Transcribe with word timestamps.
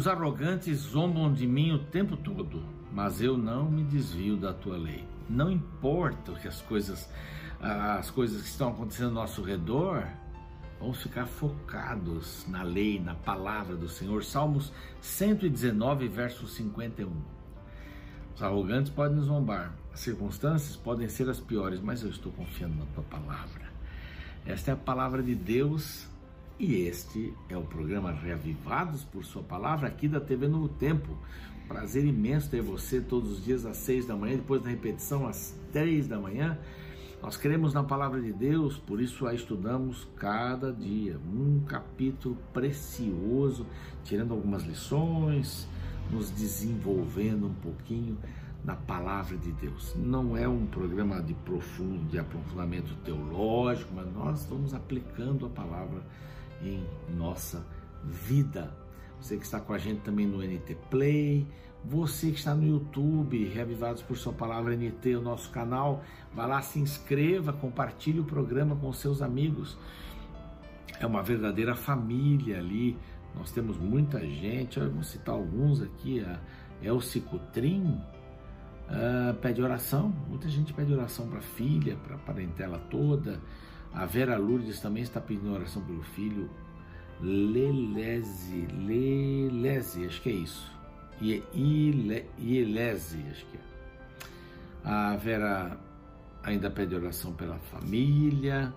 Os 0.00 0.08
arrogantes 0.08 0.78
zombam 0.78 1.30
de 1.30 1.46
mim 1.46 1.72
o 1.72 1.78
tempo 1.78 2.16
todo, 2.16 2.64
mas 2.90 3.20
eu 3.20 3.36
não 3.36 3.70
me 3.70 3.84
desvio 3.84 4.34
da 4.34 4.50
tua 4.50 4.78
lei. 4.78 5.06
Não 5.28 5.50
importa 5.50 6.32
o 6.32 6.36
que 6.36 6.48
as 6.48 6.62
coisas, 6.62 7.06
as 7.60 8.10
coisas 8.10 8.40
que 8.40 8.48
estão 8.48 8.70
acontecendo 8.70 9.08
ao 9.08 9.12
nosso 9.12 9.42
redor, 9.42 10.08
vamos 10.80 11.02
ficar 11.02 11.26
focados 11.26 12.46
na 12.48 12.62
lei, 12.62 12.98
na 12.98 13.14
palavra 13.14 13.76
do 13.76 13.90
Senhor. 13.90 14.24
Salmos 14.24 14.72
119, 15.02 16.08
verso 16.08 16.48
51. 16.48 17.12
Os 18.34 18.42
arrogantes 18.42 18.90
podem 18.90 19.18
nos 19.18 19.26
zombar, 19.26 19.74
as 19.92 20.00
circunstâncias 20.00 20.76
podem 20.76 21.10
ser 21.10 21.28
as 21.28 21.40
piores, 21.40 21.78
mas 21.78 22.02
eu 22.02 22.08
estou 22.08 22.32
confiando 22.32 22.74
na 22.76 22.86
tua 22.94 23.04
palavra. 23.04 23.68
Esta 24.46 24.70
é 24.70 24.72
a 24.72 24.78
palavra 24.78 25.22
de 25.22 25.34
Deus 25.34 26.08
e 26.60 26.82
este 26.86 27.32
é 27.48 27.56
o 27.56 27.62
programa 27.62 28.12
Reavivados 28.12 29.02
por 29.02 29.24
Sua 29.24 29.42
Palavra 29.42 29.88
aqui 29.88 30.06
da 30.06 30.20
TV 30.20 30.46
Novo 30.46 30.68
Tempo. 30.68 31.16
Prazer 31.66 32.04
imenso 32.04 32.50
ter 32.50 32.60
você 32.60 33.00
todos 33.00 33.32
os 33.32 33.42
dias 33.42 33.64
às 33.64 33.78
seis 33.78 34.04
da 34.04 34.14
manhã, 34.14 34.36
depois 34.36 34.60
da 34.60 34.68
repetição 34.68 35.26
às 35.26 35.58
três 35.72 36.06
da 36.06 36.18
manhã. 36.18 36.58
Nós 37.22 37.38
queremos 37.38 37.72
na 37.72 37.82
palavra 37.82 38.20
de 38.20 38.30
Deus, 38.30 38.76
por 38.76 39.00
isso 39.00 39.26
a 39.26 39.32
estudamos 39.32 40.06
cada 40.16 40.70
dia, 40.70 41.18
um 41.32 41.60
capítulo 41.66 42.36
precioso, 42.52 43.66
tirando 44.04 44.34
algumas 44.34 44.62
lições, 44.62 45.66
nos 46.10 46.30
desenvolvendo 46.30 47.46
um 47.46 47.54
pouquinho 47.54 48.18
na 48.62 48.76
palavra 48.76 49.38
de 49.38 49.50
Deus. 49.52 49.94
Não 49.96 50.36
é 50.36 50.46
um 50.46 50.66
programa 50.66 51.22
de 51.22 51.32
profundo, 51.32 52.04
de 52.10 52.18
aprofundamento 52.18 52.94
teológico, 52.96 53.94
mas 53.94 54.12
nós 54.12 54.42
estamos 54.42 54.74
aplicando 54.74 55.46
a 55.46 55.48
palavra 55.48 56.02
em 56.62 56.86
nossa 57.08 57.64
vida. 58.04 58.74
Você 59.20 59.36
que 59.36 59.44
está 59.44 59.60
com 59.60 59.72
a 59.72 59.78
gente 59.78 60.00
também 60.00 60.26
no 60.26 60.38
NT 60.38 60.76
Play, 60.88 61.46
você 61.84 62.30
que 62.30 62.38
está 62.38 62.54
no 62.54 62.66
YouTube, 62.66 63.44
Reavivados 63.48 64.02
por 64.02 64.16
Sua 64.16 64.32
Palavra 64.32 64.76
NT, 64.76 65.16
o 65.16 65.22
nosso 65.22 65.50
canal, 65.50 66.02
vá 66.34 66.46
lá, 66.46 66.60
se 66.62 66.78
inscreva, 66.78 67.52
compartilhe 67.52 68.20
o 68.20 68.24
programa 68.24 68.76
com 68.76 68.92
seus 68.92 69.22
amigos. 69.22 69.78
É 70.98 71.06
uma 71.06 71.22
verdadeira 71.22 71.74
família 71.74 72.58
ali. 72.58 72.96
Nós 73.34 73.50
temos 73.50 73.78
muita 73.78 74.20
gente, 74.26 74.78
eu 74.78 74.90
vou 74.90 75.02
citar 75.02 75.34
alguns 75.34 75.80
aqui, 75.80 76.20
a 76.20 76.38
Elci 76.82 77.20
Cutrim, 77.20 78.00
uh, 78.90 79.34
pede 79.40 79.62
oração, 79.62 80.12
muita 80.28 80.48
gente 80.48 80.72
pede 80.72 80.92
oração 80.92 81.28
para 81.28 81.40
filha, 81.40 81.96
para 81.96 82.16
a 82.16 82.18
parentela 82.18 82.78
toda. 82.90 83.40
A 83.92 84.06
Vera 84.06 84.36
Lourdes 84.36 84.80
também 84.80 85.02
está 85.02 85.20
pedindo 85.20 85.52
oração 85.52 85.82
pelo 85.82 86.02
filho. 86.02 86.48
Leleze, 87.20 88.66
Leleze, 88.72 90.06
acho 90.06 90.22
que 90.22 90.30
é 90.30 90.32
isso. 90.32 90.72
Ieleze, 91.20 93.22
acho 93.30 93.46
que 93.46 93.56
é. 93.56 93.60
A 94.84 95.16
Vera 95.16 95.78
ainda 96.42 96.70
pede 96.70 96.94
oração 96.94 97.32
pela 97.34 97.58
família. 97.58 98.72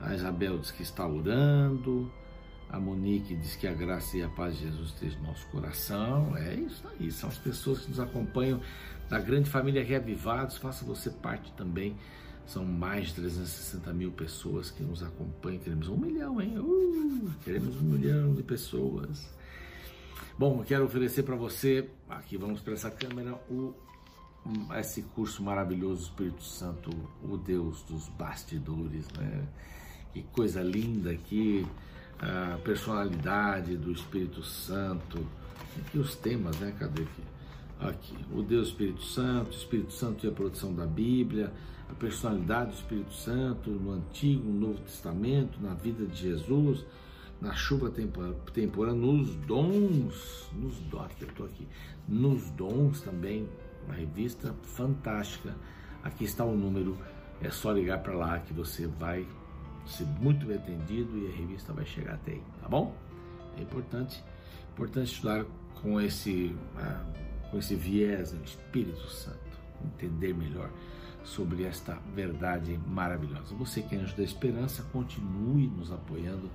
A 0.00 0.14
Isabel 0.14 0.58
diz 0.58 0.70
que 0.70 0.82
está 0.82 1.06
orando. 1.06 2.12
A 2.68 2.78
Monique 2.78 3.36
diz 3.36 3.56
que 3.56 3.66
a 3.66 3.72
graça 3.72 4.16
e 4.16 4.22
a 4.22 4.28
paz 4.28 4.58
de 4.58 4.64
Jesus 4.64 4.88
esteja 4.88 5.16
no 5.18 5.28
nosso 5.28 5.46
coração. 5.48 6.36
É 6.36 6.54
isso 6.54 6.86
aí. 6.88 7.10
São 7.10 7.30
as 7.30 7.38
pessoas 7.38 7.80
que 7.80 7.88
nos 7.88 8.00
acompanham 8.00 8.60
da 9.08 9.20
grande 9.20 9.48
família 9.48 9.82
Reavivados. 9.82 10.58
Faça 10.58 10.84
você 10.84 11.10
parte 11.10 11.52
também 11.52 11.96
são 12.46 12.64
mais 12.64 13.08
de 13.08 13.14
360 13.14 13.92
mil 13.92 14.12
pessoas 14.12 14.70
que 14.70 14.82
nos 14.82 15.02
acompanham. 15.02 15.60
Queremos 15.60 15.88
um 15.88 15.96
milhão, 15.96 16.40
hein? 16.40 16.58
Uh, 16.58 17.30
queremos 17.42 17.76
um 17.76 17.84
milhão 17.84 18.34
de 18.34 18.42
pessoas. 18.42 19.28
Bom, 20.38 20.60
eu 20.60 20.64
quero 20.64 20.84
oferecer 20.84 21.22
para 21.22 21.36
você, 21.36 21.88
aqui 22.08 22.36
vamos 22.36 22.60
para 22.60 22.74
essa 22.74 22.90
câmera, 22.90 23.34
o, 23.48 23.74
esse 24.78 25.02
curso 25.02 25.42
maravilhoso 25.42 26.04
Espírito 26.04 26.42
Santo, 26.42 26.90
o 27.22 27.36
Deus 27.36 27.82
dos 27.82 28.08
bastidores, 28.08 29.06
né? 29.16 29.46
Que 30.12 30.22
coisa 30.22 30.62
linda 30.62 31.10
aqui, 31.10 31.66
a 32.18 32.58
personalidade 32.58 33.76
do 33.76 33.92
Espírito 33.92 34.42
Santo, 34.42 35.24
aqui 35.78 35.98
os 35.98 36.14
temas, 36.16 36.58
né? 36.58 36.74
Cadê 36.78 37.02
aqui? 37.02 37.34
aqui. 37.80 38.16
O 38.32 38.42
Deus 38.42 38.68
Espírito 38.68 39.02
Santo, 39.02 39.56
Espírito 39.56 39.92
Santo 39.92 40.26
e 40.26 40.28
a 40.28 40.32
produção 40.32 40.74
da 40.74 40.86
Bíblia, 40.86 41.52
a 41.94 42.00
personalidade 42.00 42.70
do 42.70 42.74
Espírito 42.74 43.12
Santo 43.12 43.70
no 43.70 43.92
Antigo, 43.92 44.44
no 44.44 44.68
Novo 44.68 44.80
Testamento, 44.80 45.60
na 45.60 45.74
vida 45.74 46.04
de 46.06 46.16
Jesus, 46.16 46.84
na 47.40 47.54
chuva 47.54 47.90
temporal, 47.90 48.94
nos 48.94 49.34
dons, 49.36 50.50
nos 50.52 50.76
dons, 50.90 51.12
eu 51.20 51.28
estou 51.28 51.46
aqui, 51.46 51.68
nos 52.08 52.50
dons 52.50 53.00
também, 53.02 53.48
uma 53.84 53.94
revista 53.94 54.54
fantástica. 54.62 55.54
Aqui 56.02 56.24
está 56.24 56.44
o 56.44 56.56
número, 56.56 56.98
é 57.40 57.50
só 57.50 57.72
ligar 57.72 58.02
para 58.02 58.14
lá 58.14 58.38
que 58.40 58.52
você 58.52 58.86
vai 58.86 59.26
ser 59.86 60.04
muito 60.20 60.46
bem 60.46 60.56
atendido 60.56 61.18
e 61.18 61.26
a 61.26 61.36
revista 61.36 61.72
vai 61.72 61.84
chegar 61.84 62.14
até 62.14 62.32
aí, 62.32 62.42
tá 62.60 62.68
bom? 62.68 62.94
É 63.56 63.62
importante, 63.62 64.22
importante 64.72 65.12
estudar 65.12 65.44
com 65.80 66.00
esse 66.00 66.56
uh, 66.76 67.50
com 67.50 67.58
esse 67.58 67.76
viés 67.76 68.32
do 68.32 68.42
Espírito 68.42 69.06
Santo, 69.10 69.38
entender 69.84 70.34
melhor 70.34 70.70
sobre 71.24 71.64
esta 71.64 71.98
verdade 72.14 72.78
maravilhosa. 72.86 73.54
Você 73.54 73.82
que 73.82 73.94
é 73.94 73.98
anjo 73.98 74.16
da 74.16 74.22
esperança, 74.22 74.82
continue 74.92 75.66
nos 75.66 75.90
apoiando 75.90 76.50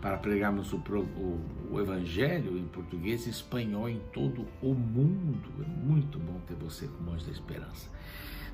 para 0.00 0.16
pregarmos 0.16 0.72
o, 0.72 0.76
o, 0.76 1.40
o, 1.72 1.80
Evangelho 1.80 2.58
em 2.58 2.64
português 2.64 3.26
e 3.26 3.30
espanhol 3.30 3.88
em 3.88 4.00
todo 4.12 4.46
o 4.62 4.74
mundo. 4.74 5.50
É 5.60 5.86
muito 5.86 6.18
bom 6.18 6.40
ter 6.46 6.54
você 6.54 6.86
como 6.86 7.12
anjo 7.12 7.26
da 7.26 7.32
esperança. 7.32 7.88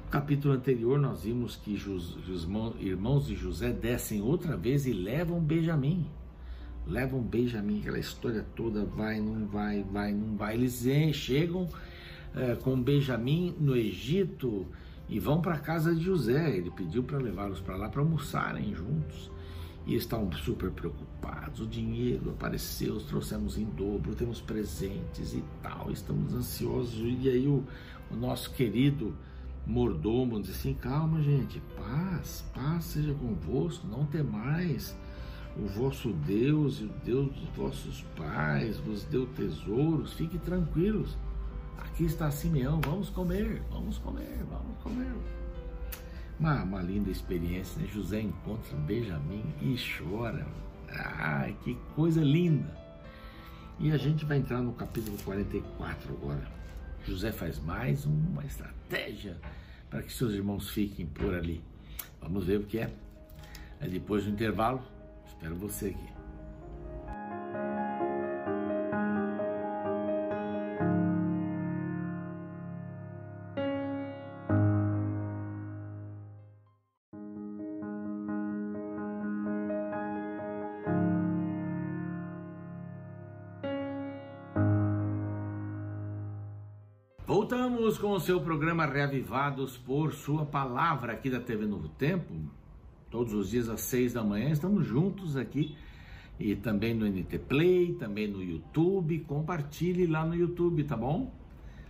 No 0.05 0.11
capítulo 0.11 0.55
anterior, 0.55 0.99
nós 0.99 1.23
vimos 1.23 1.57
que 1.57 1.75
os 1.75 2.49
irmãos 2.81 3.27
de 3.27 3.37
José 3.37 3.73
descem 3.73 4.21
outra 4.23 4.57
vez 4.57 4.87
e 4.87 4.93
levam 4.93 5.41
Benjamim 5.41 6.07
levam 6.87 7.21
Benjamim, 7.21 7.81
aquela 7.81 7.99
história 7.99 8.45
toda, 8.57 8.85
vai, 8.85 9.21
não 9.21 9.47
vai, 9.47 9.85
vai, 9.85 10.13
não 10.13 10.37
vai. 10.37 10.55
Eles 10.55 10.85
chegam 11.15 11.69
é, 12.35 12.57
com 12.57 12.81
Benjamim 12.81 13.55
no 13.59 13.77
Egito 13.77 14.67
e 15.11 15.19
vão 15.19 15.43
para 15.43 15.55
a 15.55 15.59
casa 15.59 15.95
de 15.95 16.03
José. 16.03 16.57
Ele 16.57 16.71
pediu 16.71 17.03
para 17.03 17.19
levá-los 17.19 17.61
para 17.61 17.77
lá 17.77 17.89
para 17.89 18.01
almoçarem 18.01 18.75
juntos. 18.75 19.31
E 19.87 19.97
estavam 19.97 20.31
super 20.33 20.71
preocupados. 20.71 21.61
O 21.61 21.67
dinheiro 21.67 22.31
apareceu, 22.31 22.99
trouxemos 23.01 23.59
em 23.59 23.65
dobro, 23.65 24.15
temos 24.15 24.41
presentes 24.41 25.35
e 25.35 25.43
tal, 25.63 25.91
estamos 25.91 26.33
ansiosos. 26.33 27.01
E 27.21 27.29
aí 27.29 27.47
o, 27.49 27.65
o 28.11 28.17
nosso 28.17 28.53
querido 28.53 29.17
mordomo 29.67 30.41
diz 30.41 30.51
assim: 30.51 30.75
calma, 30.75 31.21
gente, 31.21 31.61
paz, 31.77 32.45
paz 32.55 32.85
seja 32.85 33.13
convosco, 33.15 33.87
não 33.89 34.07
temais 34.07 34.97
o 35.57 35.67
vosso 35.67 36.13
Deus 36.13 36.81
e 36.81 36.85
o 36.85 36.91
Deus 37.05 37.35
dos 37.35 37.49
vossos 37.57 38.05
pais 38.17 38.79
vos 38.79 39.05
deu 39.05 39.27
tesouros, 39.27 40.13
fiquem 40.13 40.39
tranquilos. 40.41 41.17
Aqui 42.01 42.07
está 42.07 42.31
Simeão, 42.31 42.81
vamos 42.81 43.11
comer, 43.11 43.61
vamos 43.71 43.99
comer, 43.99 44.43
vamos 44.49 44.75
comer. 44.83 45.13
Uma, 46.39 46.63
uma 46.63 46.81
linda 46.81 47.11
experiência, 47.11 47.79
né? 47.79 47.87
José 47.93 48.23
encontra 48.23 48.75
Benjamim 48.75 49.45
e 49.61 49.77
chora. 49.77 50.47
Ai, 50.89 51.55
que 51.63 51.75
coisa 51.95 52.23
linda! 52.23 52.75
E 53.79 53.93
a 53.93 53.99
gente 53.99 54.25
vai 54.25 54.39
entrar 54.39 54.63
no 54.63 54.73
capítulo 54.73 55.19
44 55.27 56.15
agora. 56.15 56.51
José 57.05 57.33
faz 57.33 57.59
mais 57.59 58.07
uma 58.07 58.47
estratégia 58.47 59.37
para 59.91 60.03
que 60.03 60.11
seus 60.11 60.33
irmãos 60.33 60.71
fiquem 60.71 61.05
por 61.05 61.35
ali. 61.35 61.63
Vamos 62.19 62.47
ver 62.47 62.61
o 62.61 62.65
que 62.65 62.79
é. 62.79 62.91
é 63.79 63.87
depois 63.87 64.25
do 64.25 64.31
intervalo, 64.31 64.81
Espero 65.27 65.55
você 65.55 65.89
aqui. 65.89 66.20
Voltamos 87.33 87.97
com 87.97 88.11
o 88.11 88.19
seu 88.19 88.41
programa 88.41 88.85
Reavivados 88.85 89.79
por 89.79 90.13
Sua 90.13 90.45
Palavra 90.45 91.13
aqui 91.13 91.31
da 91.31 91.39
TV 91.39 91.65
Novo 91.65 91.89
Tempo. 91.91 92.35
Todos 93.09 93.33
os 93.33 93.51
dias 93.51 93.69
às 93.69 93.83
seis 93.83 94.13
da 94.13 94.25
manhã 94.25 94.51
estamos 94.51 94.85
juntos 94.85 95.37
aqui 95.37 95.77
e 96.41 96.57
também 96.57 96.93
no 96.93 97.07
NT 97.07 97.39
Play, 97.39 97.95
também 97.95 98.27
no 98.27 98.43
YouTube. 98.43 99.21
Compartilhe 99.21 100.09
lá 100.09 100.27
no 100.27 100.35
YouTube, 100.35 100.83
tá 100.83 100.97
bom? 100.97 101.33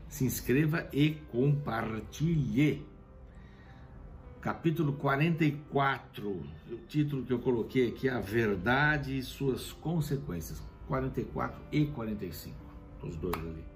Se 0.08 0.26
inscreva 0.26 0.86
e 0.92 1.12
compartilhe. 1.32 2.86
Capítulo 4.42 4.92
44, 4.92 6.28
o 6.70 6.76
título 6.86 7.24
que 7.24 7.32
eu 7.32 7.38
coloquei 7.38 7.88
aqui 7.88 8.10
é 8.10 8.12
A 8.12 8.20
Verdade 8.20 9.16
e 9.16 9.22
Suas 9.22 9.72
Consequências, 9.72 10.62
44 10.86 11.58
e 11.72 11.86
45. 11.86 12.54
os 13.02 13.16
dois 13.16 13.36
ali. 13.36 13.69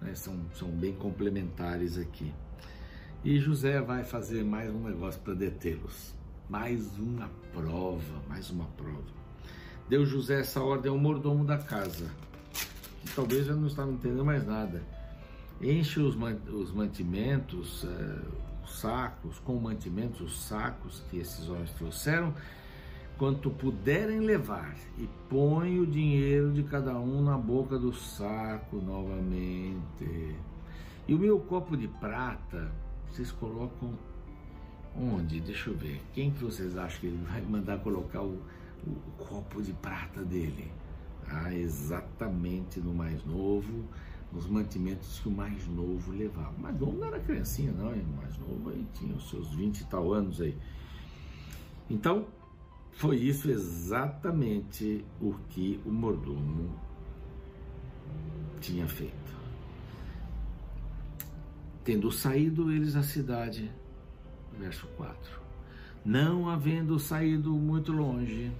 Né? 0.00 0.14
São, 0.14 0.40
são 0.54 0.68
bem 0.68 0.94
complementares 0.94 1.98
aqui. 1.98 2.32
E 3.22 3.38
José 3.38 3.80
vai 3.80 4.02
fazer 4.02 4.42
mais 4.44 4.70
um 4.70 4.84
negócio 4.84 5.20
para 5.20 5.34
detê-los. 5.34 6.14
Mais 6.48 6.98
uma 6.98 7.30
prova, 7.52 8.22
mais 8.28 8.50
uma 8.50 8.64
prova. 8.76 9.20
Deu 9.88 10.06
José 10.06 10.40
essa 10.40 10.62
ordem 10.62 10.90
ao 10.90 10.96
mordomo 10.96 11.44
da 11.44 11.58
casa, 11.58 12.10
que 13.02 13.14
talvez 13.14 13.46
já 13.46 13.54
não 13.54 13.66
estava 13.66 13.90
entendendo 13.90 14.24
mais 14.24 14.46
nada. 14.46 14.82
Enche 15.60 16.00
os, 16.00 16.16
os 16.48 16.72
mantimentos, 16.72 17.84
uh, 17.84 18.22
os 18.64 18.78
sacos, 18.78 19.38
com 19.40 19.56
mantimentos, 19.56 20.20
os 20.20 20.40
sacos 20.42 21.02
que 21.10 21.18
esses 21.18 21.48
homens 21.48 21.70
trouxeram, 21.72 22.34
quanto 23.20 23.50
puderem 23.50 24.20
levar, 24.20 24.74
e 24.96 25.06
põe 25.28 25.78
o 25.78 25.86
dinheiro 25.86 26.50
de 26.52 26.62
cada 26.62 26.98
um 26.98 27.22
na 27.22 27.36
boca 27.36 27.78
do 27.78 27.92
saco 27.92 28.76
novamente. 28.76 30.34
E 31.06 31.14
o 31.14 31.18
meu 31.18 31.38
copo 31.38 31.76
de 31.76 31.86
prata, 31.86 32.72
vocês 33.06 33.30
colocam 33.30 33.92
onde? 34.98 35.38
Deixa 35.38 35.68
eu 35.68 35.76
ver. 35.76 36.00
Quem 36.14 36.30
que 36.30 36.42
vocês 36.42 36.78
acham 36.78 36.98
que 36.98 37.08
ele 37.08 37.22
vai 37.30 37.42
mandar 37.42 37.80
colocar 37.80 38.22
o, 38.22 38.38
o, 38.86 38.90
o 38.90 39.12
copo 39.18 39.60
de 39.60 39.74
prata 39.74 40.24
dele? 40.24 40.72
Ah, 41.28 41.54
exatamente 41.54 42.80
no 42.80 42.94
mais 42.94 43.22
novo, 43.26 43.84
nos 44.32 44.46
mantimentos 44.46 45.18
que 45.18 45.28
o 45.28 45.30
mais 45.30 45.68
novo 45.68 46.10
levava. 46.10 46.56
O 46.56 46.60
mais 46.62 46.80
novo 46.80 46.96
não 46.96 47.08
era 47.08 47.20
criancinha, 47.20 47.70
não, 47.70 47.92
o 47.92 48.16
mais 48.16 48.38
novo 48.38 48.70
aí 48.70 48.82
tinha 48.94 49.14
os 49.14 49.28
seus 49.28 49.52
20 49.52 49.78
e 49.78 49.84
tal 49.84 50.10
anos 50.10 50.40
aí. 50.40 50.56
Então, 51.90 52.24
foi 53.00 53.16
isso 53.16 53.50
exatamente 53.50 55.02
o 55.22 55.32
que 55.48 55.80
o 55.86 55.90
mordomo 55.90 56.78
tinha 58.60 58.86
feito. 58.86 59.34
Tendo 61.82 62.12
saído 62.12 62.70
eles 62.70 62.92
da 62.92 63.02
cidade, 63.02 63.72
verso 64.58 64.86
4. 64.98 65.40
Não 66.04 66.46
havendo 66.50 66.98
saído 66.98 67.54
muito 67.54 67.90
longe, 67.90 68.52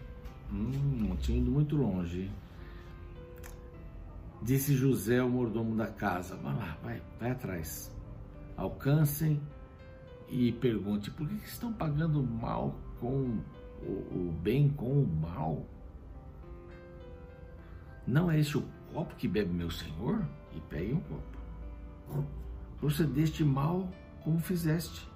hum, 0.51 0.71
não 1.07 1.17
tinha 1.19 1.37
ido 1.37 1.51
muito 1.51 1.77
longe, 1.77 2.31
disse 4.41 4.75
José 4.75 5.19
ao 5.19 5.29
mordomo 5.29 5.77
da 5.77 5.89
casa: 5.89 6.35
Vai 6.37 6.55
lá, 6.55 6.79
vai, 6.83 7.03
vai 7.21 7.31
atrás. 7.33 7.95
Alcancem 8.57 9.39
e 10.31 10.51
pergunte: 10.51 11.11
por 11.11 11.29
que 11.29 11.47
estão 11.47 11.71
pagando 11.75 12.23
mal 12.23 12.75
com 12.99 13.39
o, 13.83 14.29
o 14.29 14.35
bem 14.43 14.69
com 14.69 15.03
o 15.03 15.07
mal? 15.07 15.65
Não 18.07 18.31
é 18.31 18.39
esse 18.39 18.57
o 18.57 18.65
copo 18.93 19.15
que 19.15 19.29
bebe 19.29 19.53
meu 19.53 19.71
senhor? 19.71 20.25
E 20.55 20.61
pegue 20.61 20.93
um 20.93 21.01
copo. 21.01 22.27
Procedeste 22.79 23.45
mal 23.45 23.89
como 24.25 24.39
fizeste. 24.41 25.09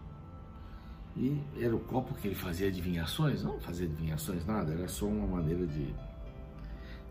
E 1.16 1.40
era 1.60 1.74
o 1.74 1.80
copo 1.80 2.14
que 2.14 2.28
ele 2.28 2.34
fazia 2.34 2.68
adivinhações? 2.68 3.42
Não 3.42 3.58
fazia 3.60 3.86
adivinhações, 3.86 4.44
nada, 4.44 4.72
era 4.72 4.88
só 4.88 5.06
uma 5.06 5.26
maneira 5.26 5.66
de, 5.66 5.94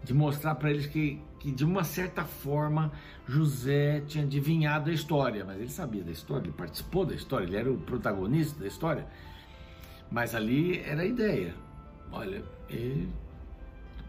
de 0.03 0.13
mostrar 0.13 0.55
para 0.55 0.71
eles 0.71 0.85
que, 0.85 1.21
que, 1.39 1.51
de 1.51 1.63
uma 1.63 1.83
certa 1.83 2.25
forma, 2.25 2.91
José 3.25 4.01
tinha 4.01 4.25
adivinhado 4.25 4.89
a 4.89 4.94
história, 4.94 5.45
mas 5.45 5.57
ele 5.57 5.69
sabia 5.69 6.03
da 6.03 6.11
história, 6.11 6.47
ele 6.47 6.51
participou 6.51 7.05
da 7.05 7.15
história, 7.15 7.45
ele 7.45 7.55
era 7.55 7.71
o 7.71 7.77
protagonista 7.77 8.59
da 8.59 8.67
história. 8.67 9.07
Mas 10.13 10.36
ali 10.36 10.77
era 10.81 11.01
a 11.01 11.06
ideia. 11.07 11.56
Olha, 12.12 12.45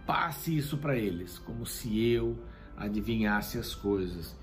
passe 0.04 0.54
isso 0.54 0.76
para 0.76 0.98
eles, 0.98 1.38
como 1.38 1.64
se 1.64 2.06
eu 2.10 2.36
adivinhasse 2.76 3.56
as 3.58 3.74
coisas. 3.74 4.36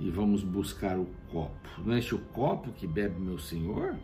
E 0.00 0.10
vamos 0.10 0.42
buscar 0.42 0.98
o 0.98 1.04
copo. 1.30 1.68
Não 1.84 1.94
este 1.94 2.14
o 2.14 2.18
copo 2.18 2.72
que 2.72 2.86
bebe 2.86 3.20
meu 3.20 3.38
senhor? 3.38 3.94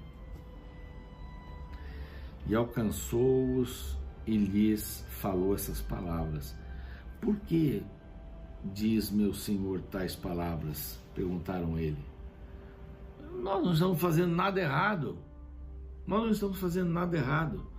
E 2.46 2.54
alcançou-os 2.54 3.96
e 4.26 4.36
lhes 4.36 5.02
falou 5.08 5.54
essas 5.54 5.80
palavras. 5.80 6.54
Por 7.18 7.34
que 7.40 7.82
diz 8.62 9.10
meu 9.10 9.32
senhor 9.32 9.80
tais 9.90 10.14
palavras? 10.14 11.00
Perguntaram 11.14 11.78
ele. 11.78 12.04
Nós 13.42 13.64
não 13.64 13.72
estamos 13.72 13.98
fazendo 13.98 14.36
nada 14.36 14.60
errado. 14.60 15.16
Nós 16.10 16.24
não 16.24 16.30
estamos 16.32 16.58
fazendo 16.58 16.90
nada 16.90 17.16
errado. 17.16 17.70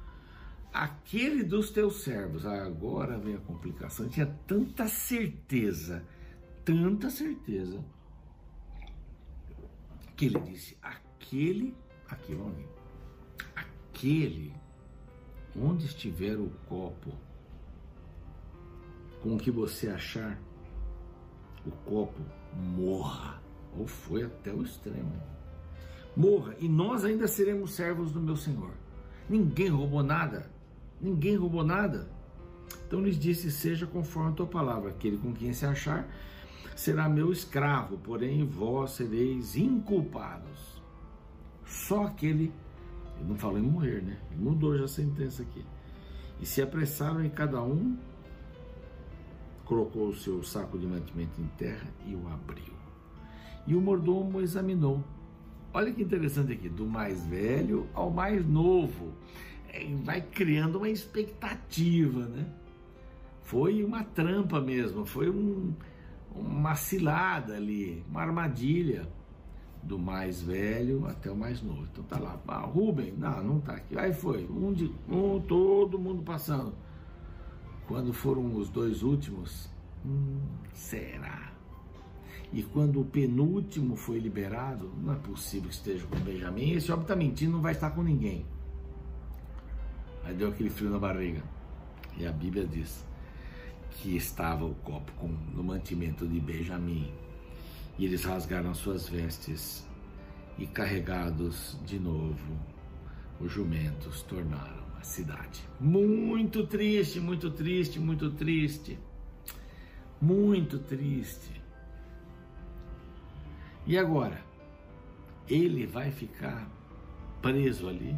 Aquele 0.71 1.43
dos 1.43 1.69
teus 1.69 2.01
servos, 2.01 2.45
agora 2.45 3.17
vem 3.17 3.35
a 3.35 3.39
complicação, 3.39 4.07
tinha 4.07 4.25
tanta 4.47 4.87
certeza, 4.87 6.01
tanta 6.63 7.09
certeza, 7.09 7.83
que 10.15 10.27
ele 10.27 10.39
disse: 10.39 10.77
aquele, 10.81 11.75
aqui, 12.07 12.33
vamos 12.33 12.55
aquele, 13.53 14.53
onde 15.53 15.87
estiver 15.87 16.37
o 16.37 16.49
copo, 16.69 17.11
com 19.21 19.35
o 19.35 19.37
que 19.37 19.51
você 19.51 19.89
achar, 19.89 20.39
o 21.65 21.71
copo 21.83 22.21
morra, 22.55 23.43
ou 23.77 23.85
foi 23.85 24.23
até 24.23 24.53
o 24.53 24.63
extremo 24.63 25.40
morra 26.15 26.55
e 26.59 26.67
nós 26.67 27.05
ainda 27.05 27.27
seremos 27.27 27.73
servos 27.73 28.11
do 28.11 28.19
meu 28.19 28.35
Senhor. 28.35 28.71
Ninguém 29.29 29.69
roubou 29.69 30.03
nada, 30.03 30.49
ninguém 30.99 31.35
roubou 31.35 31.63
nada. 31.63 32.09
Então 32.87 33.01
lhes 33.01 33.17
disse: 33.17 33.51
Seja 33.51 33.85
conforme 33.85 34.31
a 34.31 34.35
tua 34.35 34.47
palavra, 34.47 34.89
aquele 34.89 35.17
com 35.17 35.33
quem 35.33 35.53
se 35.53 35.65
achar 35.65 36.07
será 36.75 37.07
meu 37.07 37.31
escravo, 37.31 37.97
porém 37.97 38.45
vós 38.45 38.91
sereis 38.91 39.55
inculpados. 39.55 40.81
Só 41.65 42.05
aquele, 42.05 42.51
ele 43.17 43.29
não 43.29 43.35
falou 43.35 43.59
em 43.59 43.61
morrer, 43.61 44.01
né? 44.01 44.17
Ele 44.31 44.41
mudou 44.41 44.77
já 44.77 44.85
a 44.85 44.87
sentença 44.87 45.43
aqui. 45.43 45.63
E 46.39 46.45
se 46.45 46.61
apressaram 46.61 47.23
e 47.23 47.29
cada 47.29 47.61
um 47.61 47.97
colocou 49.63 50.07
o 50.07 50.15
seu 50.15 50.43
saco 50.43 50.77
de 50.77 50.87
mantimento 50.87 51.39
em 51.39 51.47
terra 51.57 51.87
e 52.05 52.15
o 52.15 52.27
abriu. 52.27 52.73
E 53.67 53.75
o 53.75 53.79
mordomo 53.79 54.41
examinou 54.41 55.03
Olha 55.73 55.91
que 55.91 56.01
interessante 56.01 56.51
aqui, 56.53 56.67
do 56.67 56.85
mais 56.85 57.25
velho 57.25 57.87
ao 57.93 58.11
mais 58.11 58.45
novo. 58.45 59.13
É, 59.69 59.85
vai 60.03 60.21
criando 60.21 60.77
uma 60.77 60.89
expectativa, 60.89 62.25
né? 62.25 62.45
Foi 63.43 63.83
uma 63.83 64.03
trampa 64.03 64.59
mesmo, 64.59 65.05
foi 65.05 65.29
um, 65.29 65.73
uma 66.35 66.75
cilada 66.75 67.55
ali, 67.55 68.03
uma 68.09 68.21
armadilha 68.21 69.07
do 69.81 69.97
mais 69.97 70.41
velho 70.41 71.05
até 71.07 71.31
o 71.31 71.35
mais 71.35 71.61
novo. 71.61 71.87
Então 71.91 72.03
tá 72.03 72.19
lá, 72.19 72.39
ah, 72.47 72.59
Rubem, 72.59 73.13
não, 73.17 73.43
não 73.43 73.59
tá 73.59 73.73
aqui. 73.73 73.97
Aí 73.97 74.13
foi, 74.13 74.45
um 74.45 74.73
de 74.73 74.91
um, 75.09 75.39
todo 75.39 75.97
mundo 75.97 76.21
passando. 76.21 76.73
Quando 77.87 78.13
foram 78.13 78.55
os 78.55 78.69
dois 78.69 79.03
últimos, 79.03 79.69
hum, 80.05 80.39
será? 80.73 81.51
E 82.53 82.63
quando 82.63 82.99
o 82.99 83.05
penúltimo 83.05 83.95
foi 83.95 84.19
liberado, 84.19 84.91
não 85.01 85.13
é 85.13 85.15
possível 85.15 85.69
que 85.69 85.75
esteja 85.75 86.05
com 86.07 86.19
Benjamim. 86.19 86.71
Esse 86.71 86.91
homem 86.91 87.03
está 87.03 87.15
mentindo, 87.15 87.53
não 87.53 87.61
vai 87.61 87.71
estar 87.71 87.91
com 87.91 88.03
ninguém. 88.03 88.45
Aí 90.23 90.33
deu 90.33 90.49
aquele 90.49 90.69
frio 90.69 90.89
na 90.89 90.99
barriga. 90.99 91.41
E 92.17 92.25
a 92.25 92.31
Bíblia 92.31 92.65
diz 92.65 93.05
que 93.91 94.15
estava 94.15 94.65
o 94.65 94.75
copo 94.75 95.11
com, 95.13 95.27
no 95.27 95.63
mantimento 95.63 96.27
de 96.27 96.39
Benjamim. 96.39 97.11
E 97.97 98.05
eles 98.05 98.23
rasgaram 98.23 98.73
suas 98.73 99.07
vestes 99.07 99.87
e 100.57 100.65
carregados 100.65 101.77
de 101.85 101.99
novo, 101.99 102.59
os 103.39 103.51
jumentos 103.51 104.21
tornaram 104.23 104.83
a 104.99 105.03
cidade. 105.03 105.61
Muito 105.79 106.67
triste, 106.67 107.19
muito 107.19 107.49
triste, 107.49 107.99
muito 107.99 108.29
triste. 108.31 108.99
Muito 110.21 110.77
triste. 110.79 111.60
E 113.85 113.97
agora? 113.97 114.41
Ele 115.47 115.85
vai 115.85 116.11
ficar 116.11 116.67
preso 117.41 117.87
ali? 117.87 118.15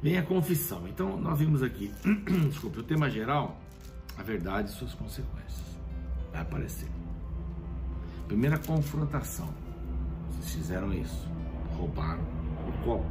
Vem 0.00 0.16
a 0.16 0.22
confissão. 0.22 0.86
Então, 0.86 1.20
nós 1.20 1.38
vimos 1.38 1.62
aqui, 1.62 1.92
desculpe, 2.48 2.78
o 2.78 2.82
tema 2.82 3.10
geral, 3.10 3.60
a 4.16 4.22
verdade 4.22 4.70
e 4.70 4.72
suas 4.72 4.94
consequências. 4.94 5.64
Vai 6.32 6.42
aparecer. 6.42 6.88
Primeira 8.28 8.58
confrontação. 8.58 9.52
Vocês 10.30 10.54
fizeram 10.54 10.92
isso. 10.92 11.28
Roubaram 11.76 12.22
o 12.68 12.84
copo. 12.84 13.10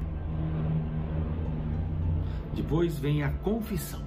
Depois 2.56 2.98
vem 2.98 3.24
a 3.24 3.30
confissão. 3.30 4.04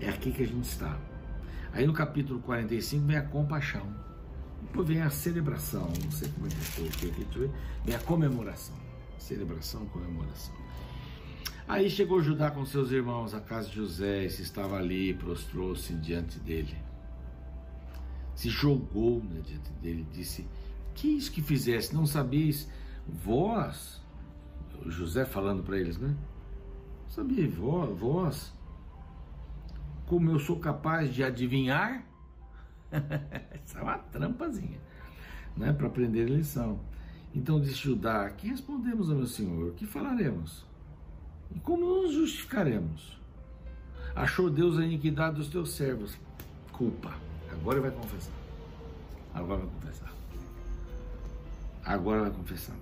É 0.00 0.08
aqui 0.08 0.32
que 0.32 0.42
a 0.42 0.46
gente 0.46 0.64
está. 0.64 0.96
Aí 1.72 1.86
no 1.86 1.92
capítulo 1.92 2.40
45 2.40 3.06
vem 3.06 3.16
a 3.16 3.22
compaixão. 3.22 3.86
Depois 4.62 4.86
vem 4.86 5.00
a 5.02 5.10
celebração, 5.10 5.88
não 6.02 6.10
sei 6.10 6.28
como 6.30 6.46
é 6.46 6.50
que 6.50 6.56
foi 6.56 6.86
aqui, 6.88 7.50
vem 7.84 7.94
a 7.94 7.98
comemoração. 8.00 8.76
Celebração, 9.18 9.86
comemoração. 9.86 10.54
Aí 11.66 11.88
chegou 11.88 12.20
Judá 12.20 12.50
com 12.50 12.64
seus 12.66 12.90
irmãos 12.90 13.32
à 13.32 13.40
casa 13.40 13.68
de 13.68 13.76
José, 13.76 14.24
e 14.24 14.30
se 14.30 14.42
estava 14.42 14.76
ali, 14.76 15.14
prostrou-se 15.14 15.94
diante 15.94 16.38
dele. 16.40 16.76
Se 18.34 18.48
jogou 18.48 19.22
né, 19.22 19.40
diante 19.44 19.70
dele 19.74 20.06
e 20.10 20.14
disse: 20.14 20.46
Que 20.94 21.08
isso 21.08 21.30
que 21.30 21.40
fizesse? 21.40 21.94
Não 21.94 22.06
sabeis 22.06 22.68
vós? 23.06 24.00
José 24.86 25.24
falando 25.24 25.62
para 25.62 25.78
eles, 25.78 25.98
né? 25.98 26.16
Sabia 27.08 27.48
vós, 27.48 27.98
vós? 27.98 28.52
Como 30.10 30.28
eu 30.28 30.40
sou 30.40 30.58
capaz 30.58 31.14
de 31.14 31.22
adivinhar? 31.22 32.04
Essa 32.90 33.78
é 33.78 33.82
uma 33.82 33.96
trampazinha, 33.96 34.80
né? 35.56 35.72
Para 35.72 35.86
aprender 35.86 36.22
a 36.22 36.34
lição. 36.34 36.80
Então 37.32 37.60
disse 37.60 37.76
Judá: 37.76 38.28
Que 38.28 38.48
respondemos 38.48 39.08
ao 39.08 39.14
meu 39.14 39.28
senhor? 39.28 39.72
Que 39.74 39.86
falaremos? 39.86 40.66
E 41.54 41.60
como 41.60 42.02
nos 42.02 42.12
justificaremos? 42.12 43.20
Achou 44.12 44.50
Deus 44.50 44.80
a 44.80 44.84
iniquidade 44.84 45.36
dos 45.36 45.48
teus 45.48 45.74
servos. 45.76 46.18
Culpa. 46.72 47.14
Agora 47.52 47.80
vai 47.80 47.92
confessar. 47.92 48.34
Agora 49.32 49.60
vai 49.60 49.70
confessar. 49.70 50.12
Agora 51.84 52.22
vai 52.22 52.30
confessar. 52.32 52.76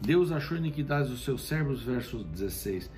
Deus 0.00 0.32
achou 0.32 0.56
a 0.56 0.60
iniquidade 0.60 1.10
dos 1.10 1.22
seus 1.22 1.46
servos, 1.46 1.80
verso 1.80 2.24
16. 2.24 2.90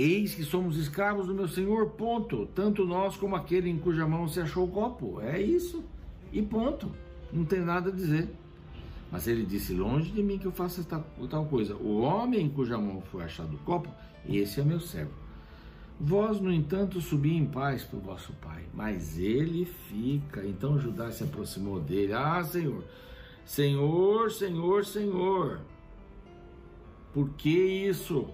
Eis 0.00 0.34
que 0.34 0.44
somos 0.44 0.78
escravos 0.78 1.26
do 1.26 1.34
meu 1.34 1.46
Senhor, 1.46 1.90
ponto. 1.90 2.46
Tanto 2.54 2.86
nós 2.86 3.18
como 3.18 3.36
aquele 3.36 3.68
em 3.68 3.76
cuja 3.76 4.06
mão 4.06 4.26
se 4.26 4.40
achou 4.40 4.64
o 4.64 4.70
copo. 4.70 5.20
É 5.20 5.38
isso. 5.38 5.84
E 6.32 6.40
ponto. 6.40 6.90
Não 7.30 7.44
tem 7.44 7.60
nada 7.60 7.90
a 7.90 7.92
dizer. 7.92 8.26
Mas 9.12 9.28
ele 9.28 9.44
disse: 9.44 9.74
Longe 9.74 10.10
de 10.10 10.22
mim 10.22 10.38
que 10.38 10.46
eu 10.46 10.52
faça 10.52 10.82
tal 10.84 11.44
coisa. 11.44 11.76
O 11.76 12.00
homem 12.00 12.46
em 12.46 12.48
cuja 12.48 12.78
mão 12.78 13.02
foi 13.02 13.24
achado 13.24 13.54
o 13.54 13.58
copo, 13.58 13.90
esse 14.26 14.58
é 14.58 14.64
meu 14.64 14.80
servo. 14.80 15.12
Vós, 16.00 16.40
no 16.40 16.50
entanto, 16.50 16.98
subi 16.98 17.36
em 17.36 17.44
paz 17.44 17.84
para 17.84 17.98
o 17.98 18.00
vosso 18.00 18.32
pai, 18.40 18.64
mas 18.72 19.18
ele 19.18 19.66
fica. 19.66 20.46
Então 20.46 20.78
Judá 20.78 21.12
se 21.12 21.24
aproximou 21.24 21.78
dele. 21.78 22.14
Ah, 22.14 22.42
Senhor, 22.42 22.82
Senhor, 23.44 24.30
Senhor, 24.30 24.86
Senhor, 24.86 25.60
por 27.12 27.28
que 27.30 27.50
isso? 27.50 28.30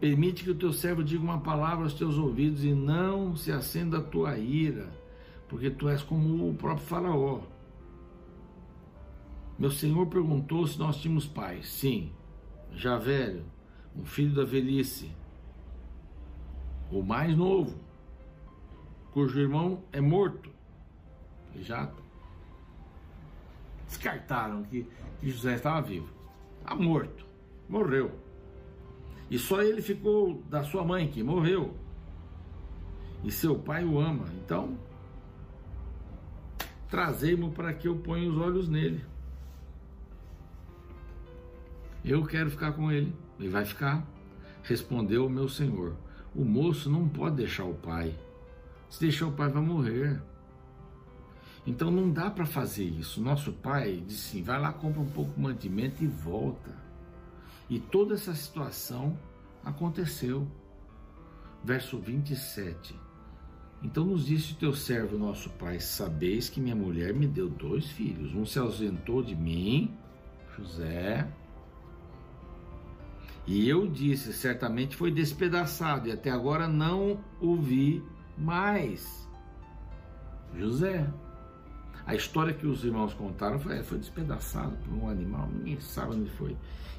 Permite 0.00 0.44
que 0.44 0.50
o 0.50 0.54
teu 0.54 0.72
servo 0.72 1.04
diga 1.04 1.22
uma 1.22 1.40
palavra 1.40 1.84
aos 1.84 1.92
teus 1.92 2.16
ouvidos 2.16 2.64
e 2.64 2.72
não 2.72 3.36
se 3.36 3.52
acenda 3.52 3.98
a 3.98 4.02
tua 4.02 4.38
ira, 4.38 4.88
porque 5.46 5.68
tu 5.68 5.90
és 5.90 6.02
como 6.02 6.48
o 6.48 6.54
próprio 6.54 6.86
Faraó. 6.86 7.42
Meu 9.58 9.70
senhor 9.70 10.06
perguntou 10.06 10.66
se 10.66 10.78
nós 10.78 10.96
tínhamos 10.96 11.26
pais. 11.26 11.68
Sim, 11.68 12.10
já 12.72 12.96
velho, 12.96 13.44
um 13.94 14.06
filho 14.06 14.34
da 14.34 14.42
velhice, 14.42 15.12
o 16.90 17.02
mais 17.02 17.36
novo, 17.36 17.78
cujo 19.12 19.38
irmão 19.38 19.82
é 19.92 20.00
morto. 20.00 20.50
Já 21.56 21.92
descartaram 23.86 24.62
que, 24.62 24.86
que 25.20 25.30
José 25.30 25.56
estava 25.56 25.82
vivo. 25.82 26.08
Está 26.62 26.74
morto, 26.74 27.26
morreu. 27.68 28.29
E 29.30 29.38
só 29.38 29.62
ele 29.62 29.80
ficou 29.80 30.42
da 30.50 30.64
sua 30.64 30.84
mãe, 30.84 31.08
que 31.08 31.22
morreu. 31.22 31.76
E 33.22 33.30
seu 33.30 33.58
pai 33.58 33.84
o 33.84 33.98
ama. 34.00 34.26
Então, 34.44 34.76
trazei-mo 36.88 37.52
para 37.52 37.72
que 37.72 37.86
eu 37.86 37.96
ponha 37.96 38.28
os 38.28 38.36
olhos 38.36 38.68
nele. 38.68 39.04
Eu 42.04 42.24
quero 42.26 42.50
ficar 42.50 42.72
com 42.72 42.90
ele. 42.90 43.14
Ele 43.38 43.48
vai 43.48 43.64
ficar. 43.64 44.04
Respondeu 44.64 45.26
o 45.26 45.30
meu 45.30 45.48
senhor: 45.48 45.94
O 46.34 46.44
moço 46.44 46.90
não 46.90 47.08
pode 47.08 47.36
deixar 47.36 47.64
o 47.64 47.74
pai. 47.74 48.14
Se 48.88 49.00
deixar 49.00 49.26
o 49.26 49.32
pai, 49.32 49.48
vai 49.48 49.62
morrer. 49.62 50.20
Então 51.66 51.90
não 51.90 52.10
dá 52.10 52.30
para 52.30 52.46
fazer 52.46 52.84
isso. 52.84 53.22
Nosso 53.22 53.52
pai 53.52 54.02
disse 54.06 54.38
assim: 54.38 54.42
vai 54.42 54.60
lá, 54.60 54.72
compra 54.72 55.00
um 55.00 55.10
pouco 55.10 55.32
de 55.34 55.40
mantimento 55.40 56.02
e 56.02 56.06
volta. 56.06 56.89
E 57.70 57.78
toda 57.78 58.14
essa 58.14 58.34
situação 58.34 59.16
aconteceu. 59.64 60.46
Verso 61.64 61.98
27. 61.98 62.94
Então 63.82 64.04
nos 64.04 64.26
disse 64.26 64.54
teu 64.56 64.74
servo, 64.74 65.16
nosso 65.16 65.48
pai: 65.50 65.80
Sabeis 65.80 66.50
que 66.50 66.60
minha 66.60 66.76
mulher 66.76 67.14
me 67.14 67.26
deu 67.26 67.48
dois 67.48 67.86
filhos. 67.86 68.34
Um 68.34 68.44
se 68.44 68.58
ausentou 68.58 69.22
de 69.22 69.34
mim, 69.34 69.96
José, 70.58 71.26
e 73.46 73.68
eu 73.68 73.86
disse: 73.86 74.32
certamente 74.32 74.94
foi 74.94 75.10
despedaçado, 75.10 76.08
e 76.08 76.12
até 76.12 76.30
agora 76.30 76.68
não 76.68 77.18
o 77.40 77.56
vi 77.56 78.02
mais. 78.36 79.28
José. 80.54 81.08
A 82.10 82.14
história 82.16 82.52
que 82.52 82.66
os 82.66 82.84
irmãos 82.84 83.14
contaram 83.14 83.60
foi, 83.60 83.84
foi 83.84 83.96
despedaçado 83.96 84.76
por 84.78 84.92
um 84.92 85.08
animal, 85.08 85.46
ninguém 85.46 85.78
sabe 85.78 86.16
onde 86.16 86.28
foi. 86.30 86.56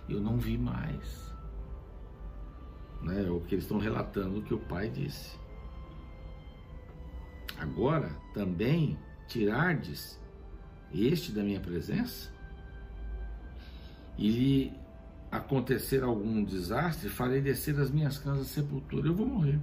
Eu 0.08 0.22
não 0.22 0.38
vi 0.38 0.58
mais. 0.58 1.34
Né? 3.02 3.26
É 3.26 3.30
o 3.30 3.42
que 3.42 3.56
eles 3.56 3.66
estão 3.66 3.78
relatando 3.78 4.42
que 4.42 4.54
o 4.54 4.58
pai 4.58 4.90
disse. 4.90 5.38
Agora 7.60 8.10
também 8.34 8.98
tirardes 9.28 10.18
este 10.94 11.34
da 11.34 11.44
minha 11.44 11.60
presença 11.60 12.32
e 14.18 14.30
lhe 14.30 14.74
acontecer 15.30 16.04
algum 16.04 16.42
desastre, 16.42 17.10
farei 17.10 17.42
descer 17.42 17.78
as 17.82 17.92
minhas 17.92 18.18
casas 18.18 18.48
sepultura, 18.48 19.10
eu 19.10 19.14
vou 19.14 19.28
morrer. 19.28 19.60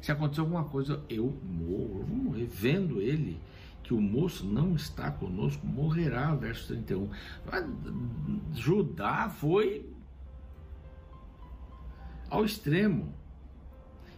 Se 0.00 0.10
acontecer 0.10 0.40
alguma 0.40 0.64
coisa, 0.64 1.04
eu 1.08 1.38
morro, 1.44 2.00
eu 2.00 2.04
vou 2.04 2.16
morrer. 2.16 2.46
Vendo 2.46 3.00
ele 3.00 3.40
que 3.88 3.94
o 3.94 4.00
moço 4.00 4.44
não 4.44 4.76
está 4.76 5.10
conosco, 5.10 5.66
morrerá, 5.66 6.34
verso 6.34 6.68
31. 6.68 7.08
Judá 8.54 9.30
foi 9.30 9.90
ao 12.28 12.44
extremo. 12.44 13.14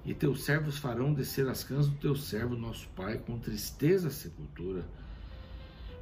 E 0.05 0.12
teus 0.12 0.43
servos 0.43 0.77
farão 0.77 1.15
descer 1.15 1.49
as 1.49 1.62
cãs 1.62 1.87
do 1.87 1.95
teu 1.99 2.17
servo, 2.17 2.57
nosso 2.57 2.89
pai, 2.97 3.19
com 3.19 3.39
tristeza 3.39 4.09
à 4.09 4.11
sepultura 4.11 4.85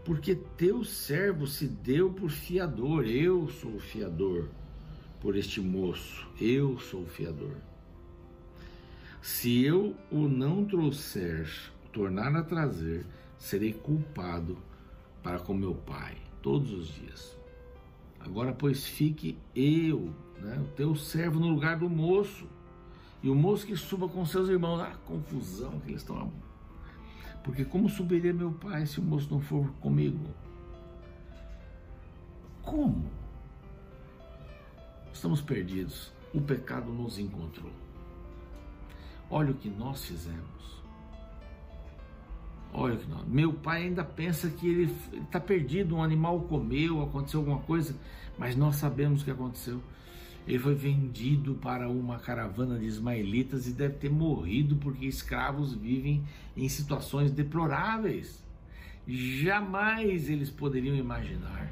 porque 0.09 0.35
teu 0.57 0.85
servo 0.85 1.47
se 1.47 1.67
deu 1.67 2.11
por 2.11 2.31
fiador, 2.31 3.05
eu 3.05 3.47
sou 3.51 3.75
o 3.75 3.79
fiador 3.79 4.49
por 5.21 5.37
este 5.37 5.61
moço, 5.61 6.27
eu 6.41 6.79
sou 6.79 7.03
o 7.03 7.07
fiador. 7.07 7.55
Se 9.21 9.63
eu 9.63 9.95
o 10.11 10.27
não 10.27 10.65
trouxer, 10.65 11.47
tornar 11.93 12.35
a 12.35 12.43
trazer, 12.43 13.05
serei 13.39 13.73
culpado 13.73 14.59
para 15.23 15.39
com 15.39 15.55
meu 15.55 15.75
pai 15.75 16.17
todos 16.43 16.73
os 16.73 16.89
dias. 16.89 17.39
Agora, 18.21 18.53
pois, 18.53 18.85
fique 18.85 19.39
eu, 19.55 20.13
né, 20.39 20.59
o 20.61 20.69
teu 20.75 20.95
servo, 20.95 21.41
no 21.41 21.49
lugar 21.49 21.79
do 21.79 21.89
moço, 21.89 22.47
e 23.23 23.31
o 23.31 23.35
moço 23.35 23.67
que 23.67 23.77
suba 23.77 24.09
com 24.09 24.25
seus 24.27 24.49
irmãos. 24.49 24.81
Ah, 24.81 24.97
confusão 25.05 25.81
que 25.81 25.91
eles 25.91 26.03
estão 26.03 26.31
porque 27.49 27.65
como 27.65 27.89
subiria 27.89 28.33
meu 28.33 28.53
pai 28.53 28.85
se 28.85 29.01
o 29.01 29.03
moço 29.03 29.29
não 29.31 29.41
for 29.41 29.71
comigo? 29.81 30.23
Como? 32.63 33.11
Estamos 35.11 35.41
perdidos. 35.41 36.13
O 36.35 36.43
pecado 36.43 36.93
nos 36.93 37.19
encontrou. 37.19 37.73
Olha 39.31 39.53
o 39.53 39.55
que 39.55 39.71
nós 39.71 40.05
fizemos. 40.05 40.78
Olha 42.73 42.97
que 42.97 43.09
nós. 43.09 43.27
Meu 43.27 43.53
pai 43.53 43.85
ainda 43.85 44.05
pensa 44.05 44.51
que 44.51 44.69
ele 44.69 44.95
está 45.25 45.41
perdido, 45.41 45.97
um 45.97 46.03
animal 46.03 46.41
comeu, 46.43 47.03
aconteceu 47.03 47.41
alguma 47.41 47.61
coisa, 47.61 47.97
mas 48.39 48.55
nós 48.55 48.77
sabemos 48.77 49.23
o 49.23 49.25
que 49.25 49.31
aconteceu. 49.31 49.83
Ele 50.47 50.59
foi 50.59 50.75
vendido 50.75 51.55
para 51.57 51.89
uma 51.89 52.19
caravana 52.19 52.79
de 52.79 52.87
ismaelitas 52.87 53.67
e 53.67 53.73
deve 53.73 53.95
ter 53.97 54.11
morrido 54.11 54.77
porque 54.77 55.05
escravos 55.05 55.75
vivem 55.75 56.25
em 56.57 56.69
situações 56.69 57.31
deploráveis. 57.31 58.43
Jamais 59.07 60.29
eles 60.31 60.51
poderiam 60.51 60.95
imaginar 60.97 61.71